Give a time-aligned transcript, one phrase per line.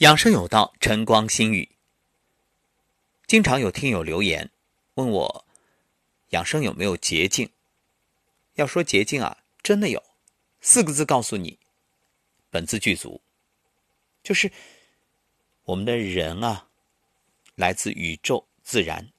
[0.00, 1.70] 养生有道，晨光心语。
[3.26, 4.50] 经常有听友留言
[4.92, 5.46] 问我，
[6.30, 7.48] 养生有没有捷径？
[8.56, 10.04] 要说捷径啊，真的有，
[10.60, 11.58] 四个字告诉你：
[12.50, 13.22] 本自具足。
[14.22, 14.52] 就是
[15.64, 16.68] 我们的人啊，
[17.54, 19.10] 来自宇宙自然，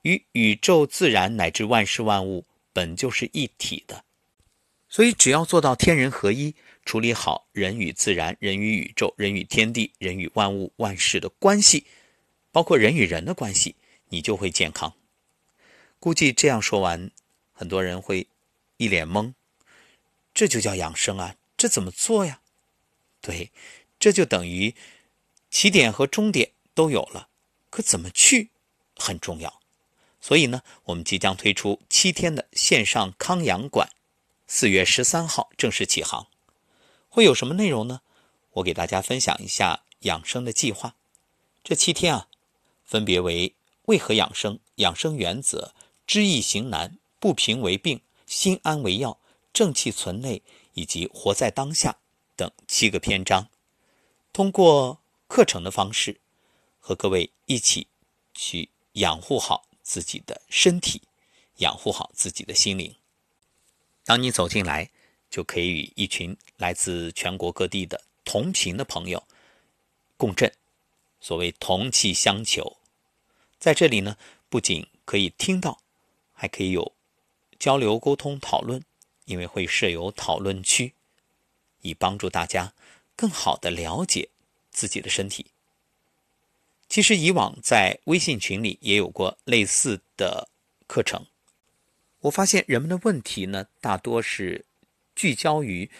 [0.00, 4.02] 与宇宙自然乃至万事万物本就是一体的。
[4.88, 6.54] 所以，只要做到天人合一，
[6.86, 11.84] 处理好人与自然、人与宇宙、人与天地、人与万物万事的关系，
[12.52, 13.74] 包括人与人的关系，
[14.08, 14.94] 你就会健康。
[15.98, 17.10] 估计这样说完，
[17.52, 18.28] 很多人会
[18.76, 19.34] 一脸懵。
[20.32, 21.34] 这就叫养生啊？
[21.56, 22.40] 这怎么做呀？
[23.20, 23.50] 对，
[23.98, 24.74] 这就等于
[25.50, 27.28] 起点和终点都有了，
[27.68, 28.50] 可怎么去
[28.94, 29.60] 很重要。
[30.20, 33.90] 所以呢，我们即将推出七天的线上康养馆。
[34.46, 36.28] 四月十三号正式起航，
[37.16, 38.02] 会有什么内容呢？
[38.52, 40.96] 我给大家分享一下养生的计划。
[41.64, 42.28] 这七天啊，
[42.84, 43.54] 分别为
[43.86, 45.72] 为何养生、养生原则、
[46.06, 49.18] 知易行难、不平为病、心安为要、
[49.54, 50.42] 正气存内
[50.74, 51.96] 以及活在当下
[52.36, 53.48] 等七个篇章。
[54.34, 56.20] 通过课程的方式，
[56.78, 57.86] 和各位一起
[58.34, 61.00] 去养护好自己的身体，
[61.56, 62.94] 养护好自己的心灵。
[64.04, 64.90] 当你走进来，
[65.30, 69.22] 就可以与一群来自全国各地的同频的朋友
[70.16, 70.52] 共振，
[71.20, 72.76] 所谓同气相求。
[73.58, 74.16] 在这里呢，
[74.48, 75.80] 不仅可以听到，
[76.32, 76.92] 还可以有
[77.58, 78.82] 交流、沟通、讨论，
[79.24, 80.94] 因为会设有讨论区，
[81.82, 82.74] 以帮助大家
[83.14, 84.28] 更好的了解
[84.70, 85.46] 自己的身体。
[86.88, 90.48] 其实以往在微信群里也有过类似的
[90.86, 91.26] 课程。
[92.20, 94.64] 我发现人们的问题呢，大多是
[95.16, 95.90] 聚焦于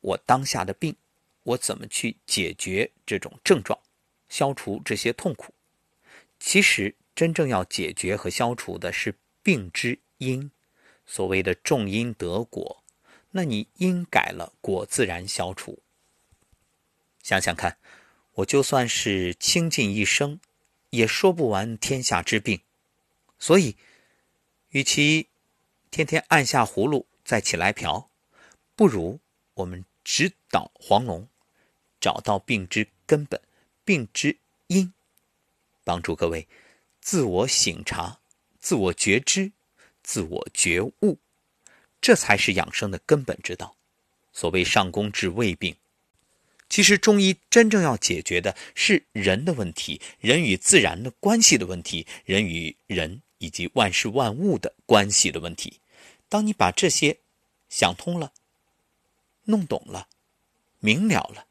[0.00, 0.94] 我当下的病，
[1.42, 3.76] 我怎么去解决这种症状，
[4.28, 5.52] 消除这些痛苦。
[6.38, 10.50] 其实真正要解决和消除的是病之因，
[11.06, 12.84] 所谓的种因得果。
[13.30, 15.82] 那你因改了，果自然消除。
[17.22, 17.78] 想想看，
[18.34, 20.38] 我就算是倾尽一生，
[20.90, 22.60] 也说不完天下之病。
[23.38, 23.76] 所以，
[24.68, 25.28] 与其
[25.90, 28.10] 天天按下葫芦再起来瓢，
[28.76, 29.20] 不如
[29.54, 31.28] 我们直捣黄龙，
[32.00, 33.40] 找到病之根本、
[33.84, 34.36] 病之
[34.66, 34.92] 因，
[35.84, 36.48] 帮助各位
[37.00, 38.18] 自我醒察、
[38.58, 39.52] 自我觉知、
[40.02, 41.18] 自我觉悟，
[42.00, 43.76] 这才是养生的根本之道。
[44.32, 45.76] 所谓上工治未病，
[46.68, 55.78] 其实中医真正要解决的是人的问题，人与自然的关系的问题，人与人以及万事万物的关系的问题。
[56.28, 57.16] 当你把这些
[57.68, 58.32] 想通了、
[59.44, 60.08] 弄懂了、
[60.78, 61.46] 明了了、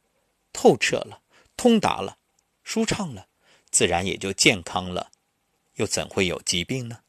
[0.51, 1.21] 透彻了、
[1.55, 2.17] 通达了、
[2.63, 3.27] 舒畅了，
[3.69, 5.11] 自然也就健康了，
[5.75, 6.99] 又怎会有疾病呢？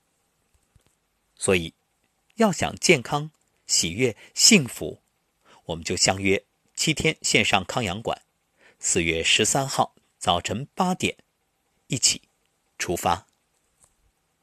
[1.36, 1.74] 所以，
[2.36, 3.30] 要想健康、
[3.66, 5.02] 喜悦、幸福，
[5.66, 6.44] 我们就相约
[6.74, 8.22] 七天线上康养馆，
[8.78, 11.16] 四月十三号早晨八点，
[11.88, 12.22] 一起
[12.78, 13.26] 出发。